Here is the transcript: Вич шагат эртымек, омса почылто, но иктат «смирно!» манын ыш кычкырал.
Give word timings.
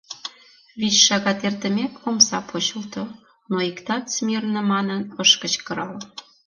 Вич 0.79 0.95
шагат 1.07 1.39
эртымек, 1.47 1.93
омса 2.07 2.39
почылто, 2.49 3.03
но 3.49 3.57
иктат 3.69 4.03
«смирно!» 4.15 4.61
манын 4.73 5.01
ыш 5.23 5.31
кычкырал. 5.41 5.93